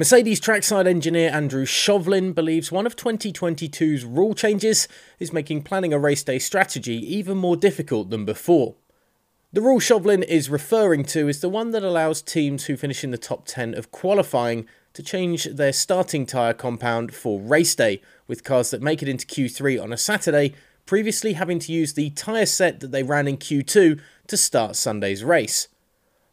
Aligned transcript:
Mercedes 0.00 0.40
trackside 0.40 0.86
engineer 0.86 1.28
Andrew 1.30 1.66
Shovlin 1.66 2.34
believes 2.34 2.72
one 2.72 2.86
of 2.86 2.96
2022's 2.96 4.02
rule 4.02 4.32
changes 4.32 4.88
is 5.18 5.30
making 5.30 5.60
planning 5.60 5.92
a 5.92 5.98
race 5.98 6.24
day 6.24 6.38
strategy 6.38 6.94
even 7.14 7.36
more 7.36 7.54
difficult 7.54 8.08
than 8.08 8.24
before. 8.24 8.76
The 9.52 9.60
rule 9.60 9.78
Shovlin 9.78 10.24
is 10.24 10.48
referring 10.48 11.04
to 11.04 11.28
is 11.28 11.42
the 11.42 11.50
one 11.50 11.72
that 11.72 11.82
allows 11.82 12.22
teams 12.22 12.64
who 12.64 12.78
finish 12.78 13.04
in 13.04 13.10
the 13.10 13.18
top 13.18 13.44
10 13.44 13.74
of 13.74 13.90
qualifying 13.90 14.66
to 14.94 15.02
change 15.02 15.44
their 15.44 15.70
starting 15.70 16.24
tyre 16.24 16.54
compound 16.54 17.14
for 17.14 17.38
race 17.38 17.74
day, 17.74 18.00
with 18.26 18.42
cars 18.42 18.70
that 18.70 18.80
make 18.80 19.02
it 19.02 19.08
into 19.10 19.26
Q3 19.26 19.82
on 19.82 19.92
a 19.92 19.98
Saturday 19.98 20.54
previously 20.86 21.34
having 21.34 21.58
to 21.58 21.72
use 21.72 21.92
the 21.92 22.08
tyre 22.08 22.46
set 22.46 22.80
that 22.80 22.90
they 22.90 23.02
ran 23.02 23.28
in 23.28 23.36
Q2 23.36 24.00
to 24.28 24.36
start 24.38 24.76
Sunday's 24.76 25.22
race. 25.22 25.68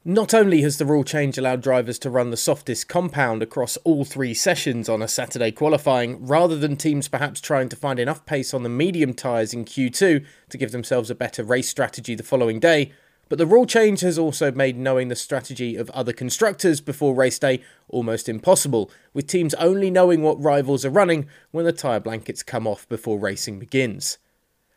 Not 0.09 0.33
only 0.33 0.61
has 0.61 0.77
the 0.77 0.85
rule 0.85 1.03
change 1.03 1.37
allowed 1.37 1.61
drivers 1.61 1.99
to 1.99 2.09
run 2.09 2.31
the 2.31 2.37
softest 2.37 2.87
compound 2.87 3.43
across 3.43 3.75
all 3.83 4.05
three 4.05 4.33
sessions 4.33 4.87
on 4.87 5.01
a 5.01 5.07
Saturday 5.09 5.51
qualifying, 5.51 6.25
rather 6.25 6.55
than 6.55 6.77
teams 6.77 7.09
perhaps 7.09 7.41
trying 7.41 7.67
to 7.67 7.75
find 7.75 7.99
enough 7.99 8.25
pace 8.25 8.53
on 8.53 8.63
the 8.63 8.69
medium 8.69 9.13
tyres 9.13 9.53
in 9.53 9.65
Q2 9.65 10.25
to 10.47 10.57
give 10.57 10.71
themselves 10.71 11.09
a 11.09 11.15
better 11.15 11.43
race 11.43 11.67
strategy 11.67 12.15
the 12.15 12.23
following 12.23 12.57
day, 12.57 12.93
but 13.27 13.37
the 13.37 13.45
rule 13.45 13.65
change 13.65 13.99
has 13.99 14.17
also 14.17 14.49
made 14.49 14.77
knowing 14.77 15.09
the 15.09 15.15
strategy 15.17 15.75
of 15.75 15.89
other 15.89 16.13
constructors 16.13 16.79
before 16.79 17.13
race 17.13 17.37
day 17.37 17.61
almost 17.89 18.29
impossible, 18.29 18.89
with 19.13 19.27
teams 19.27 19.53
only 19.55 19.91
knowing 19.91 20.21
what 20.21 20.41
rivals 20.41 20.85
are 20.85 20.89
running 20.89 21.27
when 21.51 21.65
the 21.65 21.73
tyre 21.73 21.99
blankets 21.99 22.43
come 22.43 22.65
off 22.65 22.87
before 22.87 23.19
racing 23.19 23.59
begins. 23.59 24.19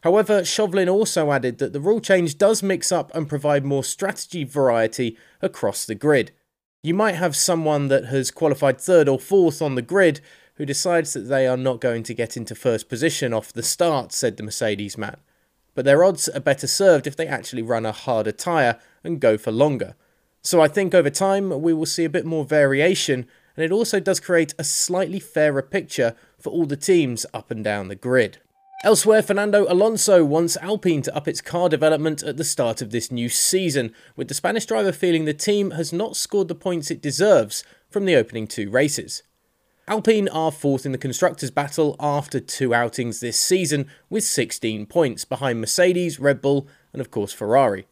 However, 0.03 0.41
Shovlin 0.43 0.91
also 0.91 1.31
added 1.31 1.59
that 1.59 1.73
the 1.73 1.81
rule 1.81 2.01
change 2.01 2.39
does 2.39 2.63
mix 2.63 2.91
up 2.91 3.15
and 3.15 3.29
provide 3.29 3.65
more 3.65 3.85
strategy 3.85 4.45
variety 4.45 5.19
across 5.43 5.85
the 5.85 5.95
grid. 5.95 6.33
You 6.83 6.95
might 6.95 7.17
have 7.17 7.37
someone 7.37 7.89
that 7.89 8.07
has 8.07 8.31
qualified 8.31 8.81
third 8.81 9.09
or 9.09 9.19
fourth 9.19 9.61
on 9.61 9.75
the 9.75 9.83
grid 9.83 10.21
who 10.55 10.65
decides 10.65 11.13
that 11.13 11.29
they 11.29 11.47
are 11.47 11.57
not 11.57 11.81
going 11.81 12.03
to 12.05 12.15
get 12.15 12.37
into 12.37 12.55
first 12.55 12.89
position 12.89 13.35
off 13.35 13.53
the 13.53 13.63
start, 13.63 14.13
said 14.13 14.37
the 14.37 14.43
Mercedes 14.43 14.97
man. 14.97 15.19
But 15.75 15.85
their 15.85 16.03
odds 16.03 16.29
are 16.29 16.41
better 16.41 16.67
served 16.67 17.07
if 17.07 17.17
they 17.17 17.27
actually 17.27 17.63
run 17.63 17.85
a 17.85 17.93
harder 17.93 18.33
tyre 18.33 18.79
and 19.05 19.21
go 19.21 19.37
for 19.37 19.53
longer. 19.53 19.95
So 20.43 20.63
I 20.63 20.69
think 20.69 20.95
over 20.95 21.11
time 21.11 21.61
we 21.61 21.75
will 21.75 21.87
see 21.87 22.05
a 22.05 22.11
bit 22.11 22.25
more 22.25 22.45
variation, 22.45 23.27
and 23.57 23.65
it 23.65 23.73
also 23.73 24.01
does 24.01 24.21
create 24.21 24.55
a 24.59 24.65
slightly 24.65 25.21
fairer 25.21 25.63
picture 25.63 26.17
for 26.39 26.51
all 26.51 26.65
the 26.65 26.77
teams 26.77 27.27
up 27.35 27.51
and 27.51 27.63
down 27.63 27.89
the 27.89 27.95
grid. 27.95 28.39
Elsewhere, 28.83 29.23
Fernando 29.23 29.71
Alonso 29.71 30.25
wants 30.25 30.57
Alpine 30.57 31.03
to 31.03 31.15
up 31.15 31.29
its 31.29 31.43
car 31.43 31.69
development 31.69 32.23
at 32.23 32.39
the 32.39 32.45
start 32.45 32.81
of 32.81 32.91
this 32.91 33.13
new 33.13 33.29
season, 33.29 33.93
with 34.17 34.29
the 34.29 34.35
Spanish 34.35 34.65
driver 34.65 34.91
feeling 34.91 35.27
the 35.27 35.35
team 35.35 35.73
has 35.73 35.93
not 35.93 36.17
scored 36.17 36.49
the 36.49 36.55
points 36.55 36.91
it 36.91 37.03
deserves 37.03 37.63
from 37.91 38.07
the 38.07 38.17
opening 38.17 38.47
two 38.47 38.71
races. 38.71 39.23
Alpine 39.87 40.29
are 40.29 40.51
fourth 40.51 40.87
in 40.87 40.93
the 40.93 40.99
Constructors' 40.99 41.51
battle 41.51 41.95
after 42.01 42.41
two 42.41 42.73
outings 42.73 43.21
this 43.21 43.39
season, 43.39 43.87
with 44.09 44.25
16 44.25 44.87
points 44.87 45.27
behind 45.27 45.61
Mercedes, 45.61 46.19
Red 46.19 46.41
Bull, 46.41 46.67
and 46.95 47.03
of 47.03 47.11
course 47.11 47.35
Ferrari. 47.35 47.87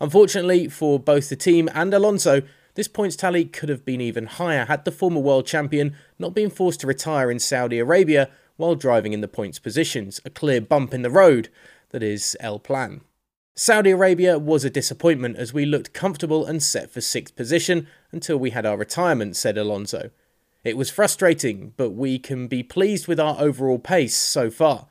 Unfortunately 0.00 0.66
for 0.66 0.98
both 0.98 1.28
the 1.28 1.36
team 1.36 1.68
and 1.72 1.94
Alonso, 1.94 2.42
this 2.74 2.88
points 2.88 3.14
tally 3.14 3.44
could 3.44 3.68
have 3.68 3.84
been 3.84 4.00
even 4.00 4.26
higher 4.26 4.64
had 4.64 4.84
the 4.84 4.90
former 4.90 5.20
world 5.20 5.46
champion 5.46 5.94
not 6.18 6.34
been 6.34 6.50
forced 6.50 6.80
to 6.80 6.88
retire 6.88 7.30
in 7.30 7.38
Saudi 7.38 7.78
Arabia 7.78 8.28
while 8.62 8.76
driving 8.76 9.12
in 9.12 9.20
the 9.20 9.26
points 9.26 9.58
positions, 9.58 10.20
a 10.24 10.30
clear 10.30 10.60
bump 10.60 10.94
in 10.94 11.02
the 11.02 11.10
road 11.10 11.48
that 11.90 12.00
is 12.00 12.36
El 12.38 12.60
Plan. 12.60 13.00
Saudi 13.56 13.90
Arabia 13.90 14.38
was 14.38 14.64
a 14.64 14.70
disappointment 14.70 15.36
as 15.36 15.52
we 15.52 15.66
looked 15.66 15.92
comfortable 15.92 16.46
and 16.46 16.62
set 16.62 16.88
for 16.88 17.00
sixth 17.00 17.34
position 17.34 17.88
until 18.12 18.36
we 18.36 18.50
had 18.50 18.64
our 18.64 18.76
retirement, 18.76 19.34
said 19.34 19.58
Alonso. 19.58 20.10
It 20.62 20.76
was 20.76 20.92
frustrating, 20.92 21.72
but 21.76 21.90
we 21.90 22.20
can 22.20 22.46
be 22.46 22.62
pleased 22.62 23.08
with 23.08 23.18
our 23.18 23.34
overall 23.40 23.80
pace 23.80 24.16
so 24.16 24.48
far. 24.48 24.86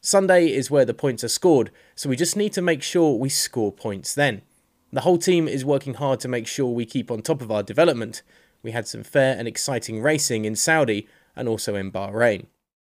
Sunday 0.00 0.52
is 0.52 0.68
where 0.68 0.84
the 0.84 0.92
points 0.92 1.22
are 1.22 1.28
scored, 1.28 1.70
so 1.94 2.08
we 2.08 2.16
just 2.16 2.36
need 2.36 2.52
to 2.54 2.62
make 2.62 2.82
sure 2.82 3.16
we 3.16 3.28
score 3.28 3.70
points 3.70 4.12
then. 4.12 4.42
The 4.92 5.02
whole 5.02 5.18
team 5.18 5.46
is 5.46 5.64
working 5.64 5.94
hard 5.94 6.18
to 6.20 6.28
make 6.28 6.48
sure 6.48 6.66
we 6.66 6.84
keep 6.84 7.12
on 7.12 7.22
top 7.22 7.40
of 7.40 7.52
our 7.52 7.62
development. 7.62 8.22
We 8.60 8.72
had 8.72 8.88
some 8.88 9.04
fair 9.04 9.38
and 9.38 9.46
exciting 9.46 10.02
racing 10.02 10.44
in 10.44 10.56
Saudi 10.56 11.06
and 11.36 11.46
also 11.46 11.76
in 11.76 11.92
Bahrain. 11.92 12.46